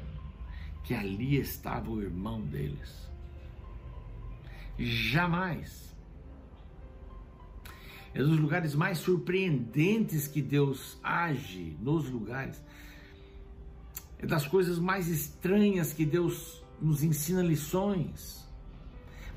que 0.83 0.93
ali 0.93 1.37
estava 1.37 1.89
o 1.89 2.01
irmão 2.01 2.41
deles. 2.41 3.07
Jamais. 4.77 5.86
É 8.17 8.23
dos 8.23 8.39
lugares 8.39 8.73
mais 8.73 8.97
surpreendentes 8.97 10.27
que 10.27 10.41
Deus 10.41 10.97
age 11.03 11.77
nos 11.79 12.09
lugares. 12.09 12.59
É 14.17 14.25
das 14.25 14.47
coisas 14.47 14.79
mais 14.79 15.07
estranhas 15.07 15.93
que 15.93 16.03
Deus 16.03 16.65
nos 16.81 17.03
ensina 17.03 17.43
lições. 17.43 18.43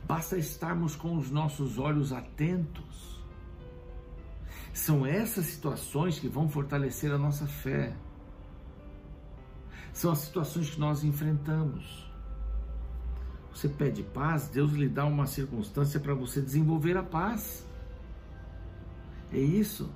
Basta 0.09 0.39
estarmos 0.39 0.97
com 0.97 1.15
os 1.15 1.31
nossos 1.31 1.79
olhos 1.79 2.11
atentos. 2.11 3.23
São 4.73 5.05
essas 5.05 5.45
situações 5.45 6.19
que 6.19 6.27
vão 6.27 6.49
fortalecer 6.49 7.13
a 7.13 7.19
nossa 7.19 7.47
fé. 7.47 7.95
São 9.93 10.11
as 10.11 10.21
situações 10.21 10.71
que 10.71 10.81
nós 10.81 11.05
enfrentamos. 11.05 12.11
Você 13.53 13.69
pede 13.69 14.03
paz, 14.03 14.49
Deus 14.49 14.73
lhe 14.73 14.89
dá 14.89 15.05
uma 15.05 15.27
circunstância 15.27 16.01
para 16.01 16.15
você 16.15 16.41
desenvolver 16.41 16.97
a 16.97 17.03
paz. 17.03 17.69
É 19.33 19.39
isso. 19.39 19.91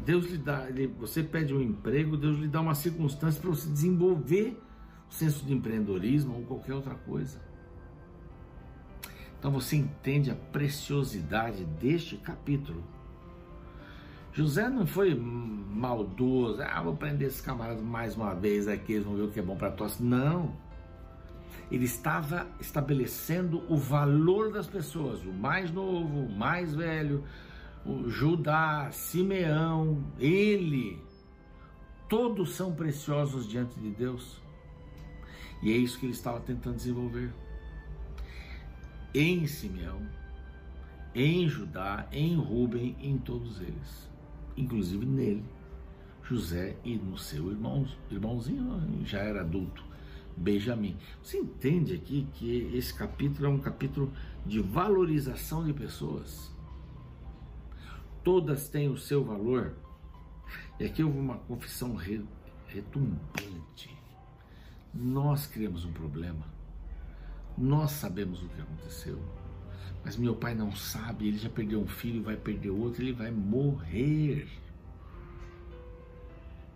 Deus 0.00 0.26
lhe 0.30 0.38
dá, 0.38 0.68
ele, 0.68 0.86
você 0.86 1.22
pede 1.22 1.54
um 1.54 1.60
emprego, 1.60 2.16
Deus 2.16 2.38
lhe 2.38 2.48
dá 2.48 2.60
uma 2.60 2.74
circunstância 2.74 3.40
para 3.40 3.50
você 3.50 3.68
desenvolver 3.68 4.60
o 5.10 5.12
senso 5.12 5.44
de 5.44 5.52
empreendedorismo 5.52 6.36
ou 6.36 6.42
qualquer 6.42 6.74
outra 6.74 6.94
coisa. 6.94 7.40
Então 9.38 9.50
você 9.50 9.76
entende 9.76 10.30
a 10.30 10.34
preciosidade 10.34 11.64
deste 11.64 12.16
capítulo. 12.16 12.82
José 14.32 14.68
não 14.68 14.86
foi 14.86 15.14
maldoso, 15.14 16.62
ah, 16.62 16.82
vou 16.82 16.94
prender 16.94 17.28
esses 17.28 17.40
camaradas 17.40 17.82
mais 17.82 18.16
uma 18.16 18.34
vez 18.34 18.68
aqui, 18.68 18.94
eles 18.94 19.06
vão 19.06 19.16
ver 19.16 19.22
o 19.22 19.30
que 19.30 19.40
é 19.40 19.42
bom 19.42 19.56
para 19.56 19.70
todos. 19.70 19.98
Não. 19.98 20.54
Ele 21.70 21.84
estava 21.84 22.46
estabelecendo 22.60 23.62
o 23.68 23.76
valor 23.76 24.52
das 24.52 24.66
pessoas, 24.66 25.22
o 25.24 25.32
mais 25.32 25.70
novo, 25.70 26.20
o 26.20 26.30
mais 26.30 26.74
velho, 26.74 27.24
o 27.86 28.10
Judá, 28.10 28.90
Simeão, 28.90 30.02
ele, 30.18 31.00
todos 32.08 32.50
são 32.50 32.74
preciosos 32.74 33.48
diante 33.48 33.78
de 33.78 33.90
Deus. 33.90 34.40
E 35.62 35.72
é 35.72 35.76
isso 35.76 35.98
que 35.98 36.06
ele 36.06 36.12
estava 36.12 36.40
tentando 36.40 36.76
desenvolver. 36.76 37.32
Em 39.14 39.46
Simeão, 39.46 40.02
em 41.14 41.48
Judá, 41.48 42.08
em 42.12 42.34
Rubem, 42.34 42.96
em 43.00 43.16
todos 43.16 43.60
eles, 43.60 44.10
inclusive 44.56 45.06
nele, 45.06 45.44
José 46.24 46.76
e 46.84 46.96
no 46.96 47.16
seu 47.16 47.50
irmão, 47.52 47.86
irmãozinho 48.10 48.82
já 49.04 49.20
era 49.20 49.42
adulto, 49.42 49.84
Benjamim. 50.36 50.96
Você 51.22 51.38
entende 51.38 51.94
aqui 51.94 52.26
que 52.34 52.68
esse 52.74 52.92
capítulo 52.92 53.46
é 53.46 53.48
um 53.48 53.60
capítulo 53.60 54.12
de 54.44 54.60
valorização 54.60 55.64
de 55.64 55.72
pessoas 55.72 56.55
todas 58.26 58.68
têm 58.68 58.88
o 58.88 58.98
seu 58.98 59.24
valor. 59.24 59.76
E 60.80 60.84
aqui 60.84 61.00
houve 61.00 61.16
uma 61.16 61.36
confissão 61.36 61.94
retumbante. 62.66 63.96
Nós 64.92 65.46
criamos 65.46 65.84
um 65.84 65.92
problema. 65.92 66.44
Nós 67.56 67.92
sabemos 67.92 68.42
o 68.42 68.48
que 68.48 68.60
aconteceu. 68.60 69.22
Mas 70.04 70.16
meu 70.16 70.34
pai 70.34 70.56
não 70.56 70.74
sabe, 70.74 71.28
ele 71.28 71.38
já 71.38 71.48
perdeu 71.48 71.80
um 71.80 71.86
filho, 71.86 72.20
vai 72.20 72.36
perder 72.36 72.70
outro, 72.70 73.00
ele 73.00 73.12
vai 73.12 73.30
morrer. 73.30 74.48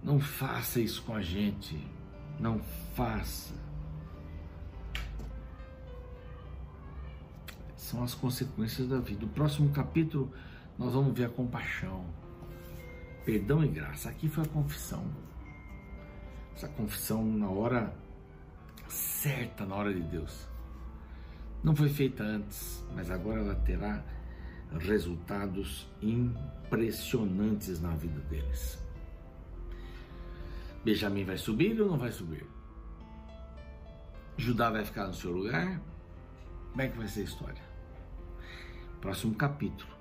Não 0.05 0.21
faça 0.21 0.81
isso 0.81 1.03
com 1.03 1.15
a 1.15 1.21
gente. 1.21 1.85
Não 2.39 2.61
faça. 2.95 3.55
São 7.77 8.05
as 8.05 8.15
consequências 8.15 8.87
da 8.87 9.01
vida. 9.01 9.27
O 9.27 9.29
próximo 9.29 9.71
capítulo 9.71 10.33
nós 10.81 10.95
vamos 10.95 11.13
ver 11.13 11.27
a 11.27 11.29
compaixão, 11.29 12.07
perdão 13.23 13.63
e 13.63 13.69
graça. 13.69 14.09
Aqui 14.09 14.31
foi 14.31 14.45
a 14.45 14.49
confissão. 14.49 15.05
Essa 16.57 16.69
confissão 16.69 17.23
na 17.23 17.51
hora 17.51 17.95
certa, 18.89 19.67
na 19.67 19.75
hora 19.75 19.93
de 19.93 20.01
Deus. 20.01 20.49
Não 21.63 21.77
foi 21.77 21.91
feita 21.91 22.23
antes, 22.23 22.83
mas 22.97 23.11
agora 23.11 23.41
ela 23.41 23.55
terá 23.57 24.03
resultados 24.79 25.87
impressionantes 26.01 27.79
na 27.79 27.95
vida 27.97 28.19
deles. 28.21 28.83
Benjamim 30.83 31.25
vai 31.25 31.37
subir 31.37 31.79
ou 31.79 31.91
não 31.91 31.99
vai 31.99 32.11
subir? 32.11 32.47
Judá 34.39 34.71
vai 34.71 34.83
ficar 34.83 35.09
no 35.09 35.13
seu 35.13 35.31
lugar? 35.31 35.79
Como 36.71 36.81
é 36.81 36.89
que 36.89 36.97
vai 36.97 37.07
ser 37.07 37.21
a 37.21 37.25
história? 37.25 37.63
Próximo 39.03 39.35
capítulo 39.35 40.00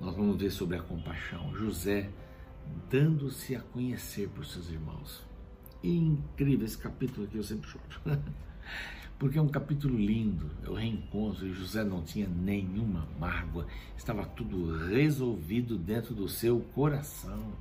nós 0.00 0.14
vamos 0.14 0.36
ver 0.36 0.50
sobre 0.50 0.76
a 0.76 0.82
compaixão. 0.82 1.54
José 1.54 2.10
dando-se 2.90 3.56
a 3.56 3.60
conhecer 3.60 4.28
por 4.28 4.44
seus 4.44 4.70
irmãos. 4.70 5.22
Incrível 5.82 6.66
esse 6.66 6.78
capítulo 6.78 7.26
aqui, 7.26 7.36
eu 7.36 7.42
sempre 7.42 7.68
choro. 7.68 7.84
Porque 9.18 9.36
é 9.36 9.42
um 9.42 9.48
capítulo 9.48 9.96
lindo, 9.96 10.48
é 10.64 10.70
o 10.70 10.74
reencontro, 10.74 11.44
e 11.44 11.52
José 11.52 11.82
não 11.82 12.02
tinha 12.02 12.28
nenhuma 12.28 13.08
mágoa, 13.18 13.66
estava 13.96 14.24
tudo 14.24 14.86
resolvido 14.86 15.76
dentro 15.76 16.14
do 16.14 16.28
seu 16.28 16.60
coração. 16.72 17.52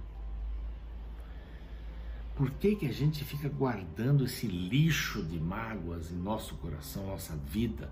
Por 2.36 2.52
que, 2.52 2.76
que 2.76 2.86
a 2.86 2.93
gente 2.93 3.23
fica 3.23 3.50
guardando 3.50 4.26
esse 4.26 4.45
lixo 4.45 5.23
de 5.23 5.39
mágoas 5.39 6.12
em 6.12 6.15
nosso 6.15 6.54
coração, 6.58 7.08
nossa 7.08 7.36
vida? 7.36 7.89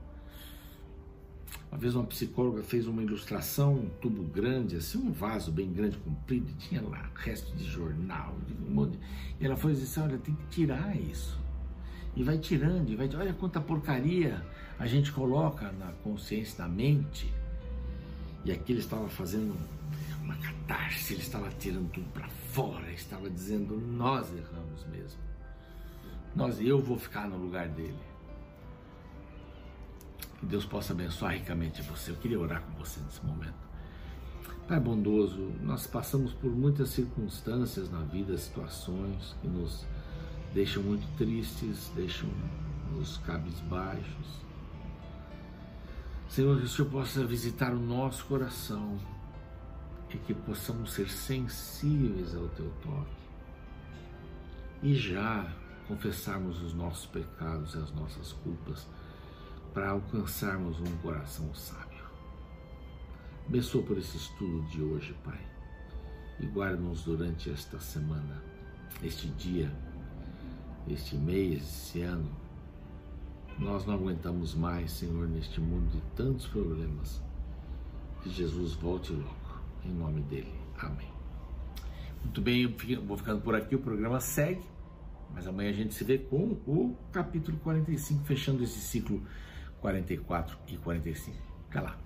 Uma 1.72 1.78
vez 1.78 1.96
uma 1.96 2.06
psicóloga 2.06 2.64
fez 2.64 2.88
uma 2.88 3.04
ilustração, 3.04 3.74
um 3.74 3.90
tubo 4.02 4.24
grande, 4.24 4.78
assim, 4.78 4.98
um 4.98 5.12
vaso 5.12 5.52
bem 5.52 5.72
grande, 5.74 5.98
comprido, 5.98 6.50
e 6.50 6.54
tinha 6.54 6.82
lá 6.82 7.10
resto 7.16 7.56
de 7.56 7.66
jornal, 7.66 8.36
um 8.68 8.74
monte. 8.74 8.98
E 9.40 9.46
ela 9.46 9.56
foi 9.56 9.74
dizer 9.74 9.84
assim, 9.84 10.02
olha, 10.02 10.18
tem 10.18 10.36
que 10.36 10.48
tirar 10.48 10.96
isso. 10.96 11.38
E 12.16 12.24
vai 12.24 12.38
tirando, 12.38 12.90
e 12.90 12.96
vai, 12.96 13.10
olha 13.16 13.34
quanta 13.34 13.60
porcaria 13.60 14.42
a 14.80 14.86
gente 14.86 15.12
coloca 15.12 15.72
na 15.74 15.92
consciência, 16.04 16.64
na 16.64 16.70
mente. 16.70 17.34
E 18.44 18.52
aqui 18.52 18.74
ele 18.74 18.80
estava 18.80 19.08
fazendo 19.10 19.56
uma 20.22 20.36
catarse, 20.38 21.14
ele 21.14 21.22
estava 21.22 21.50
tirando 21.52 21.90
tudo 21.92 22.08
para 22.14 22.28
fora, 22.28 22.92
estava 22.92 23.30
dizendo, 23.30 23.78
nós 23.78 24.32
erramos 24.32 24.86
mesmo. 24.92 25.20
Nós, 26.36 26.60
eu 26.60 26.82
vou 26.82 26.98
ficar 26.98 27.28
no 27.28 27.38
lugar 27.38 27.68
dele. 27.70 27.96
Que 30.40 30.46
Deus 30.46 30.66
possa 30.66 30.94
abençoar 30.94 31.34
ricamente 31.34 31.82
você. 31.82 32.12
Eu 32.12 32.16
queria 32.18 32.40
orar 32.40 32.62
com 32.62 32.72
você 32.74 33.00
nesse 33.02 33.26
momento. 33.26 33.66
Pai 34.68 34.80
bondoso, 34.80 35.52
nós 35.62 35.86
passamos 35.86 36.34
por 36.34 36.50
muitas 36.50 36.90
circunstâncias 36.90 37.90
na 37.92 38.00
vida, 38.00 38.36
situações 38.36 39.36
que 39.40 39.48
nos 39.48 39.86
deixam 40.56 40.82
muito 40.82 41.08
tristes, 41.18 41.92
deixam 41.96 42.30
nos 42.92 43.18
cabisbaixos. 43.18 44.44
Senhor, 46.28 46.58
que 46.58 46.66
o 46.66 46.68
Senhor 46.68 46.90
possa 46.90 47.24
visitar 47.26 47.74
o 47.74 47.80
nosso 47.80 48.26
coração 48.26 48.98
e 50.10 50.18
que 50.18 50.34
possamos 50.34 50.94
ser 50.94 51.10
sensíveis 51.10 52.36
ao 52.36 52.48
Teu 52.50 52.72
toque 52.82 53.26
e 54.82 54.96
já 54.96 55.48
confessarmos 55.88 56.62
os 56.62 56.74
nossos 56.74 57.06
pecados 57.06 57.76
e 57.76 57.78
as 57.78 57.92
nossas 57.92 58.34
culpas 58.34 58.88
para 59.76 59.90
alcançarmos 59.90 60.80
um 60.80 60.98
coração 61.02 61.54
sábio. 61.54 62.06
Abençoa 63.46 63.84
por 63.84 63.98
esse 63.98 64.16
estudo 64.16 64.62
de 64.70 64.82
hoje, 64.82 65.14
Pai, 65.22 65.40
e 66.40 66.46
guarda-nos 66.46 67.04
durante 67.04 67.50
esta 67.50 67.78
semana, 67.78 68.42
este 69.04 69.28
dia, 69.28 69.70
este 70.88 71.18
mês, 71.18 71.62
esse 71.62 72.02
ano. 72.04 72.32
Nós 73.60 73.86
não 73.86 73.96
aguentamos 73.96 74.56
mais, 74.56 74.92
Senhor, 74.92 75.28
neste 75.28 75.60
mundo 75.60 75.92
de 75.92 76.02
tantos 76.16 76.48
problemas. 76.48 77.22
Que 78.24 78.30
Jesus 78.30 78.74
volte 78.76 79.12
logo, 79.12 79.60
em 79.84 79.92
nome 79.92 80.22
dele. 80.22 80.56
Amém. 80.80 81.12
Muito 82.24 82.42
bem, 82.42 82.62
eu 82.62 83.02
vou 83.04 83.18
ficando 83.18 83.42
por 83.42 83.54
aqui, 83.54 83.76
o 83.76 83.80
programa 83.80 84.22
segue, 84.22 84.64
mas 85.34 85.46
amanhã 85.46 85.70
a 85.70 85.74
gente 85.74 85.94
se 85.94 86.04
vê 86.06 86.18
com 86.18 86.58
o 86.66 86.96
capítulo 87.12 87.58
45, 87.58 88.24
fechando 88.24 88.64
esse 88.64 88.80
ciclo 88.80 89.22
44 89.86 90.58
e 90.68 90.78
45. 90.78 91.38
Fica 91.66 91.82
lá. 91.82 92.00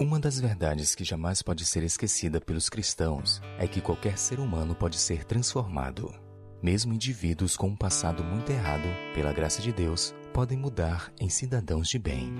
Uma 0.00 0.18
das 0.18 0.40
verdades 0.40 0.94
que 0.94 1.04
jamais 1.04 1.42
pode 1.42 1.66
ser 1.66 1.82
esquecida 1.82 2.40
pelos 2.40 2.70
cristãos 2.70 3.42
é 3.58 3.68
que 3.68 3.82
qualquer 3.82 4.16
ser 4.16 4.40
humano 4.40 4.74
pode 4.74 4.96
ser 4.96 5.24
transformado. 5.24 6.12
Mesmo 6.62 6.94
indivíduos 6.94 7.54
com 7.54 7.68
um 7.68 7.76
passado 7.76 8.24
muito 8.24 8.50
errado, 8.50 8.88
pela 9.14 9.32
graça 9.32 9.60
de 9.60 9.72
Deus, 9.72 10.14
podem 10.32 10.56
mudar 10.56 11.12
em 11.20 11.28
cidadãos 11.28 11.88
de 11.88 11.98
bem. 11.98 12.32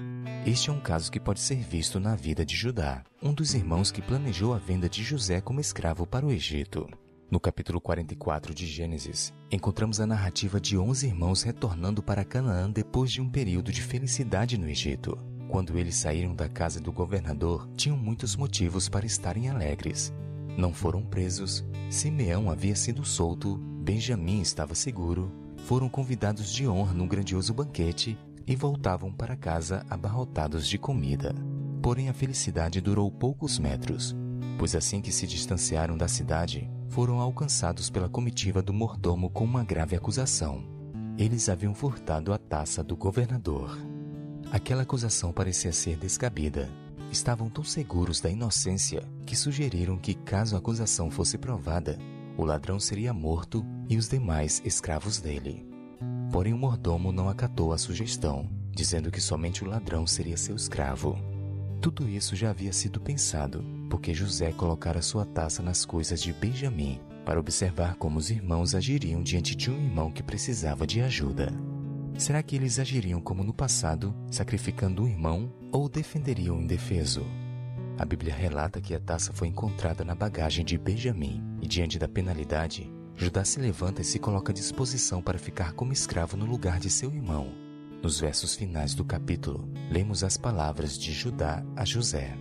Este 0.46 0.70
é 0.70 0.72
um 0.72 0.80
caso 0.80 1.12
que 1.12 1.20
pode 1.20 1.40
ser 1.40 1.56
visto 1.56 2.00
na 2.00 2.16
vida 2.16 2.46
de 2.46 2.56
Judá, 2.56 3.04
um 3.22 3.34
dos 3.34 3.52
irmãos 3.52 3.90
que 3.90 4.00
planejou 4.00 4.54
a 4.54 4.58
venda 4.58 4.88
de 4.88 5.02
José 5.02 5.40
como 5.40 5.60
escravo 5.60 6.06
para 6.06 6.24
o 6.24 6.32
Egito. 6.32 6.88
No 7.32 7.40
capítulo 7.40 7.80
44 7.80 8.54
de 8.54 8.66
Gênesis, 8.66 9.32
encontramos 9.50 10.00
a 10.00 10.06
narrativa 10.06 10.60
de 10.60 10.76
11 10.76 11.06
irmãos 11.06 11.42
retornando 11.42 12.02
para 12.02 12.26
Canaã 12.26 12.70
depois 12.70 13.10
de 13.10 13.22
um 13.22 13.30
período 13.30 13.72
de 13.72 13.80
felicidade 13.80 14.58
no 14.58 14.68
Egito. 14.68 15.16
Quando 15.48 15.78
eles 15.78 15.96
saíram 15.96 16.34
da 16.34 16.46
casa 16.46 16.78
do 16.78 16.92
governador, 16.92 17.66
tinham 17.74 17.96
muitos 17.96 18.36
motivos 18.36 18.86
para 18.86 19.06
estarem 19.06 19.48
alegres. 19.48 20.12
Não 20.58 20.74
foram 20.74 21.02
presos, 21.02 21.64
Simeão 21.88 22.50
havia 22.50 22.76
sido 22.76 23.02
solto, 23.02 23.56
Benjamim 23.56 24.42
estava 24.42 24.74
seguro, 24.74 25.32
foram 25.64 25.88
convidados 25.88 26.52
de 26.52 26.68
honra 26.68 26.92
num 26.92 27.08
grandioso 27.08 27.54
banquete 27.54 28.18
e 28.46 28.54
voltavam 28.54 29.10
para 29.10 29.36
casa 29.36 29.86
abarrotados 29.88 30.68
de 30.68 30.76
comida. 30.76 31.34
Porém, 31.80 32.10
a 32.10 32.12
felicidade 32.12 32.78
durou 32.82 33.10
poucos 33.10 33.58
metros, 33.58 34.14
pois 34.58 34.74
assim 34.74 35.00
que 35.00 35.10
se 35.10 35.26
distanciaram 35.26 35.96
da 35.96 36.08
cidade, 36.08 36.70
foram 36.92 37.20
alcançados 37.20 37.88
pela 37.88 38.06
comitiva 38.06 38.60
do 38.60 38.70
mordomo 38.70 39.30
com 39.30 39.44
uma 39.44 39.64
grave 39.64 39.96
acusação. 39.96 40.62
eles 41.16 41.48
haviam 41.48 41.74
furtado 41.74 42.32
a 42.34 42.38
taça 42.38 42.84
do 42.84 42.96
governador. 42.96 43.78
Aquela 44.50 44.82
acusação 44.82 45.32
parecia 45.32 45.72
ser 45.72 45.96
descabida. 45.96 46.68
Estavam 47.10 47.48
tão 47.48 47.64
seguros 47.64 48.20
da 48.20 48.28
inocência 48.28 49.02
que 49.24 49.34
sugeriram 49.34 49.96
que, 49.96 50.12
caso 50.12 50.54
a 50.54 50.58
acusação 50.58 51.10
fosse 51.10 51.38
provada, 51.38 51.98
o 52.36 52.44
ladrão 52.44 52.78
seria 52.78 53.14
morto 53.14 53.64
e 53.88 53.96
os 53.96 54.08
demais 54.08 54.60
escravos 54.62 55.18
dele. 55.18 55.66
Porém, 56.30 56.52
o 56.52 56.58
mordomo 56.58 57.10
não 57.10 57.28
acatou 57.28 57.72
a 57.72 57.78
sugestão, 57.78 58.50
dizendo 58.70 59.10
que 59.10 59.20
somente 59.20 59.64
o 59.64 59.66
ladrão 59.66 60.06
seria 60.06 60.36
seu 60.36 60.56
escravo. 60.56 61.16
Tudo 61.80 62.06
isso 62.06 62.36
já 62.36 62.50
havia 62.50 62.72
sido 62.72 63.00
pensado, 63.00 63.64
porque 63.92 64.14
José 64.14 64.52
colocara 64.52 65.02
sua 65.02 65.26
taça 65.26 65.62
nas 65.62 65.84
coisas 65.84 66.22
de 66.22 66.32
Benjamim 66.32 66.98
para 67.26 67.38
observar 67.38 67.96
como 67.96 68.18
os 68.18 68.30
irmãos 68.30 68.74
agiriam 68.74 69.22
diante 69.22 69.54
de 69.54 69.70
um 69.70 69.74
irmão 69.74 70.10
que 70.10 70.22
precisava 70.22 70.86
de 70.86 71.02
ajuda. 71.02 71.52
Será 72.16 72.42
que 72.42 72.56
eles 72.56 72.78
agiriam 72.78 73.20
como 73.20 73.44
no 73.44 73.52
passado, 73.52 74.14
sacrificando 74.30 75.02
um 75.02 75.08
irmão, 75.08 75.52
ou 75.70 75.90
defenderiam 75.90 76.56
o 76.56 76.62
indefeso? 76.62 77.26
A 77.98 78.06
Bíblia 78.06 78.34
relata 78.34 78.80
que 78.80 78.94
a 78.94 78.98
taça 78.98 79.30
foi 79.30 79.48
encontrada 79.48 80.02
na 80.02 80.14
bagagem 80.14 80.64
de 80.64 80.78
Benjamim, 80.78 81.44
e 81.60 81.68
diante 81.68 81.98
da 81.98 82.08
penalidade, 82.08 82.90
Judá 83.14 83.44
se 83.44 83.60
levanta 83.60 84.00
e 84.00 84.04
se 84.04 84.18
coloca 84.18 84.52
à 84.52 84.54
disposição 84.54 85.20
para 85.20 85.38
ficar 85.38 85.74
como 85.74 85.92
escravo 85.92 86.34
no 86.34 86.46
lugar 86.46 86.80
de 86.80 86.88
seu 86.88 87.12
irmão. 87.12 87.52
Nos 88.02 88.18
versos 88.18 88.54
finais 88.54 88.94
do 88.94 89.04
capítulo, 89.04 89.68
lemos 89.90 90.24
as 90.24 90.38
palavras 90.38 90.98
de 90.98 91.12
Judá 91.12 91.62
a 91.76 91.84
José. 91.84 92.34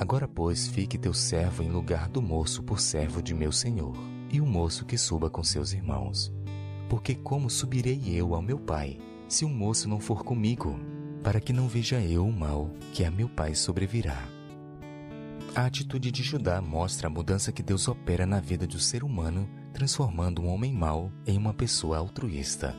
Agora, 0.00 0.26
pois, 0.26 0.66
fique 0.66 0.96
teu 0.96 1.12
servo 1.12 1.62
em 1.62 1.68
lugar 1.68 2.08
do 2.08 2.22
moço 2.22 2.62
por 2.62 2.80
servo 2.80 3.22
de 3.22 3.34
meu 3.34 3.52
senhor, 3.52 3.94
e 4.32 4.40
o 4.40 4.46
moço 4.46 4.86
que 4.86 4.96
suba 4.96 5.28
com 5.28 5.44
seus 5.44 5.74
irmãos. 5.74 6.32
Porque 6.88 7.14
como 7.14 7.50
subirei 7.50 8.00
eu 8.06 8.34
ao 8.34 8.40
meu 8.40 8.58
pai, 8.58 8.98
se 9.28 9.44
o 9.44 9.48
moço 9.50 9.90
não 9.90 10.00
for 10.00 10.24
comigo, 10.24 10.80
para 11.22 11.38
que 11.38 11.52
não 11.52 11.68
veja 11.68 12.00
eu 12.00 12.26
o 12.26 12.32
mal 12.32 12.70
que 12.94 13.04
a 13.04 13.10
meu 13.10 13.28
pai 13.28 13.54
sobrevirá? 13.54 14.26
A 15.54 15.66
atitude 15.66 16.10
de 16.10 16.22
Judá 16.22 16.62
mostra 16.62 17.08
a 17.08 17.10
mudança 17.10 17.52
que 17.52 17.62
Deus 17.62 17.86
opera 17.86 18.24
na 18.24 18.40
vida 18.40 18.66
do 18.66 18.78
ser 18.78 19.04
humano, 19.04 19.46
transformando 19.70 20.40
um 20.40 20.48
homem 20.48 20.72
mau 20.72 21.12
em 21.26 21.36
uma 21.36 21.52
pessoa 21.52 21.98
altruísta. 21.98 22.74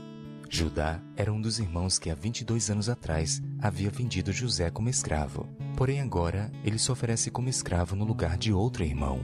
Judá 0.50 1.00
era 1.16 1.32
um 1.32 1.40
dos 1.40 1.60
irmãos 1.60 2.00
que 2.00 2.10
há 2.10 2.16
22 2.16 2.72
anos 2.72 2.90
atrás 2.90 3.40
havia 3.60 3.92
vendido 3.92 4.34
José 4.34 4.72
como 4.72 4.90
escravo. 4.90 5.48
Porém, 5.76 6.02
agora 6.02 6.52
ele 6.64 6.78
se 6.78 6.92
oferece 6.92 7.32
como 7.32 7.50
escravo 7.50 7.96
no 7.96 8.06
lugar 8.06 8.38
de 8.38 8.54
outro 8.54 8.84
irmão. 8.84 9.22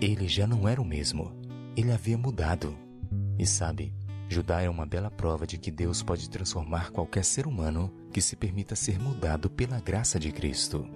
Ele 0.00 0.28
já 0.28 0.46
não 0.46 0.68
era 0.68 0.80
o 0.80 0.84
mesmo. 0.84 1.32
Ele 1.76 1.92
havia 1.92 2.18
mudado. 2.18 2.76
E 3.38 3.46
sabe, 3.46 3.94
Judá 4.28 4.60
é 4.60 4.68
uma 4.68 4.84
bela 4.84 5.10
prova 5.10 5.46
de 5.46 5.56
que 5.56 5.70
Deus 5.70 6.02
pode 6.02 6.28
transformar 6.28 6.90
qualquer 6.90 7.24
ser 7.24 7.46
humano 7.46 7.92
que 8.12 8.20
se 8.20 8.34
permita 8.34 8.74
ser 8.74 8.98
mudado 8.98 9.48
pela 9.48 9.80
graça 9.80 10.18
de 10.18 10.32
Cristo. 10.32 10.86